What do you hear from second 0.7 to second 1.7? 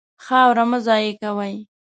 ضایع کوئ.